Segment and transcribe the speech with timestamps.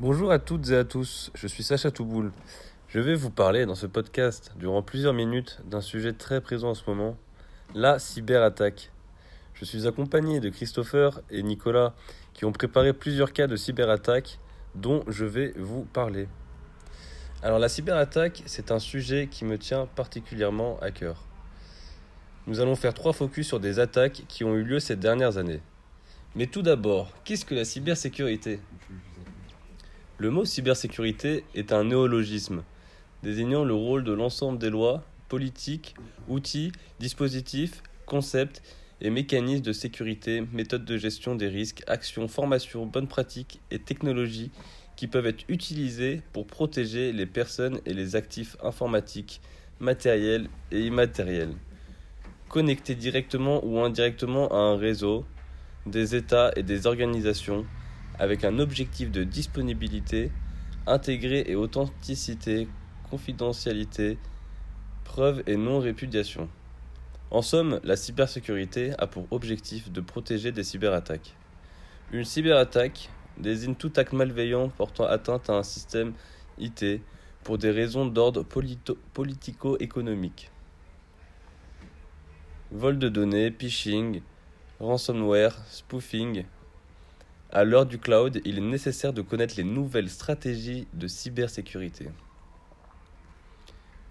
[0.00, 2.30] Bonjour à toutes et à tous, je suis Sacha Touboul.
[2.86, 6.74] Je vais vous parler dans ce podcast durant plusieurs minutes d'un sujet très présent en
[6.74, 7.16] ce moment,
[7.74, 8.92] la cyberattaque.
[9.54, 11.94] Je suis accompagné de Christopher et Nicolas
[12.32, 14.38] qui ont préparé plusieurs cas de cyberattaque
[14.76, 16.28] dont je vais vous parler.
[17.42, 21.24] Alors la cyberattaque, c'est un sujet qui me tient particulièrement à cœur.
[22.46, 25.60] Nous allons faire trois focus sur des attaques qui ont eu lieu ces dernières années.
[26.36, 28.60] Mais tout d'abord, qu'est-ce que la cybersécurité?
[30.20, 32.64] Le mot cybersécurité est un néologisme,
[33.22, 35.94] désignant le rôle de l'ensemble des lois, politiques,
[36.26, 38.60] outils, dispositifs, concepts
[39.00, 44.50] et mécanismes de sécurité, méthodes de gestion des risques, actions, formations, bonnes pratiques et technologies
[44.96, 49.40] qui peuvent être utilisées pour protéger les personnes et les actifs informatiques,
[49.78, 51.54] matériels et immatériels.
[52.48, 55.24] Connectés directement ou indirectement à un réseau,
[55.86, 57.64] des États et des organisations
[58.18, 60.30] avec un objectif de disponibilité,
[60.86, 62.68] intégré et authenticité,
[63.10, 64.18] confidentialité,
[65.04, 66.48] preuve et non-répudiation.
[67.30, 71.34] En somme, la cybersécurité a pour objectif de protéger des cyberattaques.
[72.10, 76.14] Une cyberattaque désigne tout acte malveillant portant atteinte à un système
[76.58, 77.02] IT
[77.44, 78.44] pour des raisons d'ordre
[79.12, 80.50] politico-économique.
[82.70, 84.22] Vol de données, phishing,
[84.80, 86.44] ransomware, spoofing.
[87.50, 92.08] À l'heure du cloud, il est nécessaire de connaître les nouvelles stratégies de cybersécurité.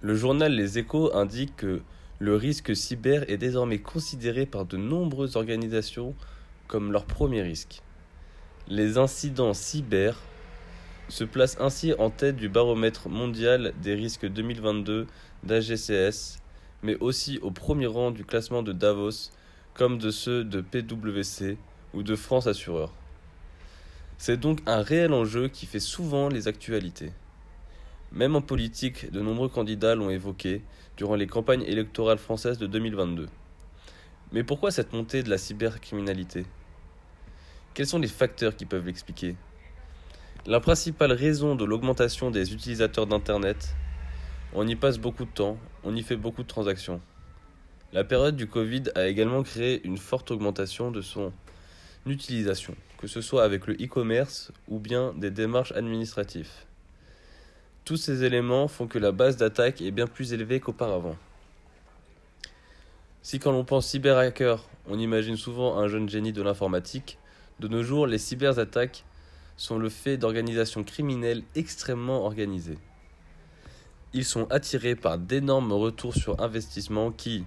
[0.00, 1.82] Le journal Les Échos indique que
[2.20, 6.14] le risque cyber est désormais considéré par de nombreuses organisations
[6.68, 7.82] comme leur premier risque.
[8.66, 10.18] Les incidents cyber
[11.10, 15.06] se placent ainsi en tête du baromètre mondial des risques 2022
[15.44, 16.38] d'AGCS,
[16.82, 19.32] mais aussi au premier rang du classement de Davos
[19.74, 21.58] comme de ceux de PwC
[21.92, 22.94] ou de France Assureur.
[24.20, 27.12] C'est donc un réel enjeu qui fait souvent les actualités.
[28.10, 30.62] Même en politique, de nombreux candidats l'ont évoqué
[30.96, 33.28] durant les campagnes électorales françaises de 2022.
[34.32, 36.46] Mais pourquoi cette montée de la cybercriminalité?
[37.74, 39.36] Quels sont les facteurs qui peuvent l'expliquer?
[40.46, 43.76] La principale raison de l'augmentation des utilisateurs d'Internet,
[44.52, 47.00] on y passe beaucoup de temps, on y fait beaucoup de transactions.
[47.92, 51.32] La période du Covid a également créé une forte augmentation de son
[52.04, 56.50] utilisation, que ce soit avec le e-commerce ou bien des démarches administratives.
[57.84, 61.16] Tous ces éléments font que la base d'attaque est bien plus élevée qu'auparavant.
[63.22, 64.56] Si quand l'on pense cyberhacker,
[64.88, 67.18] on imagine souvent un jeune génie de l'informatique,
[67.60, 69.04] de nos jours, les cyberattaques
[69.56, 72.78] sont le fait d'organisations criminelles extrêmement organisées.
[74.12, 77.44] Ils sont attirés par d'énormes retours sur investissement qui,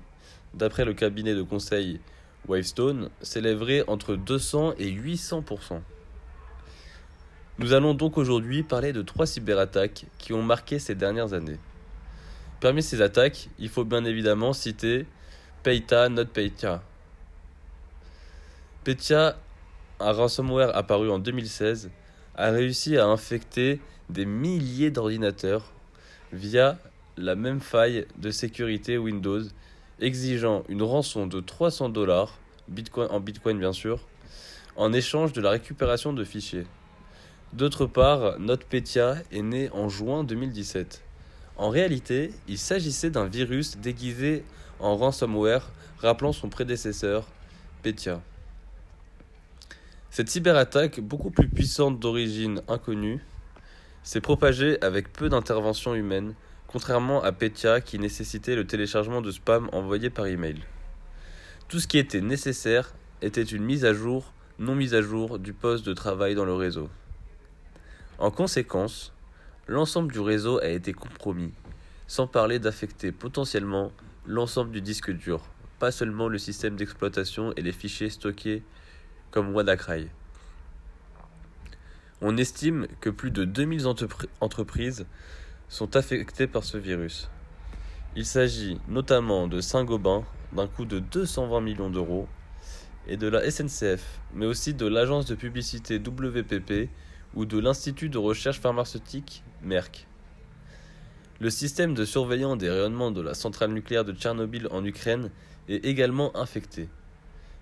[0.53, 2.01] d'après le cabinet de conseil
[2.47, 5.81] Wavestone, s'élèverait entre 200 et 800%
[7.59, 11.59] Nous allons donc aujourd'hui parler de trois cyberattaques qui ont marqué ces dernières années.
[12.59, 15.05] Parmi ces attaques, il faut bien évidemment citer
[15.63, 16.83] Peita Not Peita.
[18.83, 19.37] Petya,
[19.99, 21.91] un ransomware apparu en 2016,
[22.35, 25.71] a réussi à infecter des milliers d'ordinateurs
[26.33, 26.79] via
[27.17, 29.43] la même faille de sécurité Windows
[30.01, 32.37] exigeant une rançon de 300 dollars,
[32.97, 33.99] en bitcoin bien sûr,
[34.75, 36.65] en échange de la récupération de fichiers.
[37.53, 41.03] D'autre part, NotPetya est né en juin 2017.
[41.57, 44.43] En réalité, il s'agissait d'un virus déguisé
[44.79, 45.69] en ransomware
[45.99, 47.27] rappelant son prédécesseur,
[47.83, 48.21] Petya.
[50.09, 53.23] Cette cyberattaque, beaucoup plus puissante d'origine inconnue,
[54.03, 56.33] s'est propagée avec peu d'intervention humaine,
[56.71, 60.61] contrairement à Petya qui nécessitait le téléchargement de spam envoyé par email.
[61.67, 65.53] Tout ce qui était nécessaire était une mise à jour, non mise à jour du
[65.53, 66.89] poste de travail dans le réseau.
[68.19, 69.13] En conséquence,
[69.67, 71.53] l'ensemble du réseau a été compromis,
[72.07, 73.91] sans parler d'affecter potentiellement
[74.25, 75.41] l'ensemble du disque dur,
[75.79, 78.63] pas seulement le système d'exploitation et les fichiers stockés
[79.31, 80.07] comme WannaCry.
[82.21, 83.87] On estime que plus de 2000
[84.41, 85.07] entreprises
[85.71, 87.29] sont affectés par ce virus.
[88.17, 92.27] Il s'agit notamment de Saint-Gobain, d'un coût de 220 millions d'euros,
[93.07, 96.89] et de la SNCF, mais aussi de l'agence de publicité WPP
[97.35, 100.07] ou de l'Institut de recherche pharmaceutique Merck.
[101.39, 105.31] Le système de surveillance des rayonnements de la centrale nucléaire de Tchernobyl en Ukraine
[105.69, 106.89] est également infecté.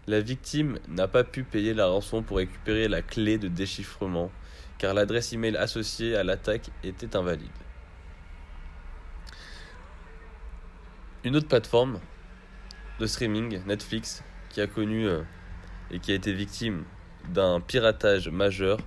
[0.07, 4.31] La victime n'a pas pu payer la rançon pour récupérer la clé de déchiffrement,
[4.79, 7.47] car l'adresse email associée à l'attaque était invalide.
[11.25, 11.99] Une autre plateforme
[13.01, 15.21] de streaming, Netflix, qui a connu euh,
[15.91, 16.85] et qui a été victime
[17.33, 18.77] d'un piratage majeur,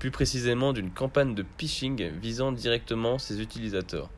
[0.00, 4.10] plus précisément d'une campagne de phishing visant directement ses utilisateurs.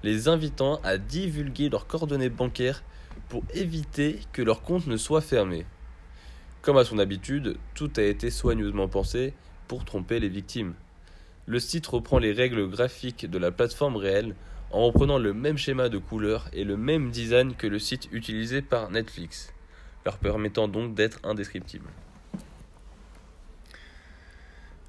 [0.05, 2.85] les invitant à divulguer leurs coordonnées bancaires
[3.29, 5.67] pour éviter que leur compte ne soit fermé.
[6.67, 9.35] Comme à son habitude, tout a été soigneusement pensé
[9.69, 10.75] pour tromper les victimes.
[11.47, 14.35] Le site reprend les règles graphiques de la plateforme réelle
[14.73, 18.63] en reprenant le même schéma de couleurs et le même design que le site utilisé
[18.63, 19.55] par Netflix,
[20.05, 21.89] leur permettant donc d'être indescriptibles.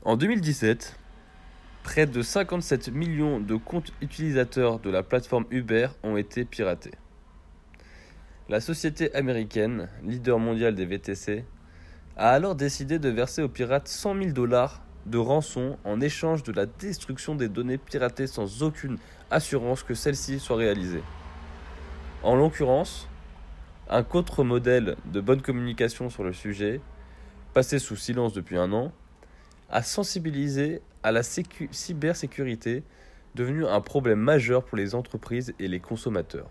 [0.02, 0.98] En 2017,
[1.84, 6.96] près de 57 millions de comptes utilisateurs de la plateforme Uber ont été piratés.
[8.50, 11.46] La société américaine, leader mondial des VTC,
[12.18, 16.52] a alors décidé de verser aux pirates 100 000 dollars de rançon en échange de
[16.52, 18.98] la destruction des données piratées sans aucune
[19.30, 21.04] assurance que celles-ci soient réalisées.
[22.24, 23.08] En l'occurrence,
[23.88, 26.82] un contre-modèle de bonne communication sur le sujet,
[27.54, 28.92] passé sous silence depuis un an,
[29.70, 32.84] a sensibilisé à la cybersécurité
[33.36, 36.50] devenue un problème majeur pour les entreprises et les consommateurs.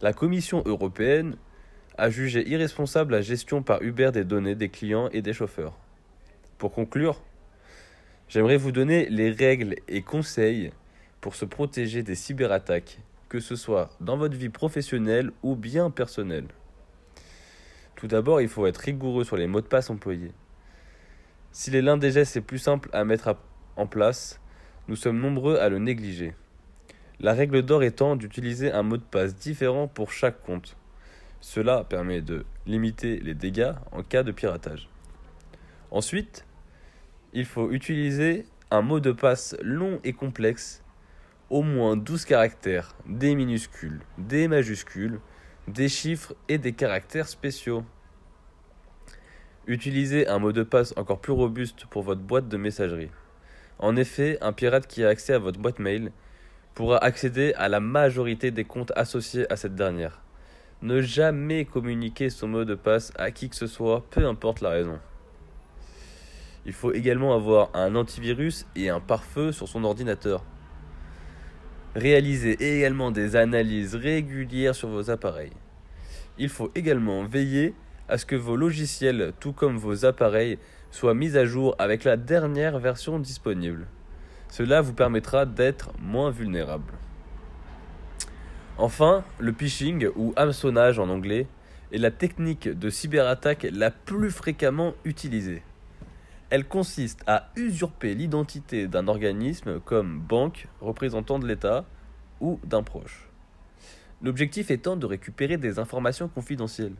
[0.00, 1.36] La Commission européenne
[1.98, 5.76] a jugé irresponsable la gestion par Uber des données des clients et des chauffeurs.
[6.58, 7.22] Pour conclure,
[8.28, 10.72] j'aimerais vous donner les règles et conseils
[11.20, 12.98] pour se protéger des cyberattaques,
[13.28, 16.46] que ce soit dans votre vie professionnelle ou bien personnelle.
[17.96, 20.32] Tout d'abord, il faut être rigoureux sur les mots de passe employés.
[21.52, 23.36] S'il est l'un des gestes les plus simples à mettre
[23.76, 24.40] en place,
[24.88, 26.34] nous sommes nombreux à le négliger.
[27.20, 30.76] La règle d'or étant d'utiliser un mot de passe différent pour chaque compte.
[31.42, 34.88] Cela permet de limiter les dégâts en cas de piratage.
[35.90, 36.46] Ensuite,
[37.32, 40.84] il faut utiliser un mot de passe long et complexe,
[41.50, 45.18] au moins 12 caractères, des minuscules, des majuscules,
[45.66, 47.84] des chiffres et des caractères spéciaux.
[49.66, 53.10] Utilisez un mot de passe encore plus robuste pour votre boîte de messagerie.
[53.80, 56.12] En effet, un pirate qui a accès à votre boîte mail
[56.74, 60.22] pourra accéder à la majorité des comptes associés à cette dernière.
[60.82, 64.70] Ne jamais communiquer son mot de passe à qui que ce soit, peu importe la
[64.70, 64.98] raison.
[66.66, 70.44] Il faut également avoir un antivirus et un pare-feu sur son ordinateur.
[71.94, 75.52] Réalisez également des analyses régulières sur vos appareils.
[76.36, 77.74] Il faut également veiller
[78.08, 80.58] à ce que vos logiciels, tout comme vos appareils,
[80.90, 83.86] soient mis à jour avec la dernière version disponible.
[84.48, 86.92] Cela vous permettra d'être moins vulnérable.
[88.82, 91.46] Enfin, le phishing ou hameçonnage en anglais
[91.92, 95.62] est la technique de cyberattaque la plus fréquemment utilisée.
[96.50, 101.84] Elle consiste à usurper l'identité d'un organisme comme banque, représentant de l'État
[102.40, 103.28] ou d'un proche.
[104.20, 106.96] L'objectif étant de récupérer des informations confidentielles.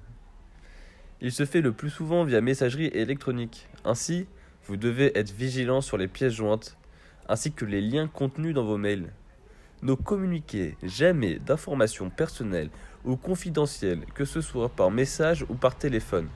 [1.20, 3.67] Il se fait le plus souvent via messagerie électronique.
[3.84, 4.29] Ainsi,
[4.67, 6.76] vous devez être vigilant sur les pièces jointes
[7.29, 9.11] ainsi que les liens contenus dans vos mails.
[9.82, 12.70] Ne communiquez jamais d'informations personnelles
[13.05, 16.29] ou confidentielles, que ce soit par message ou par téléphone.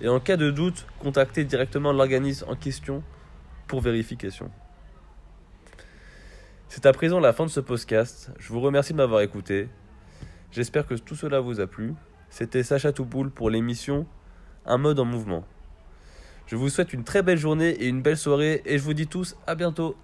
[0.00, 3.02] Et en cas de doute, contactez directement l'organisme en question
[3.66, 4.50] pour vérification.
[6.68, 8.30] C'est à présent la fin de ce podcast.
[8.38, 9.68] Je vous remercie de m'avoir écouté.
[10.52, 11.94] J'espère que tout cela vous a plu.
[12.30, 14.06] C'était Sacha Toupoul pour l'émission
[14.64, 15.44] Un mode en mouvement.
[16.46, 19.06] Je vous souhaite une très belle journée et une belle soirée et je vous dis
[19.06, 19.96] tous à bientôt.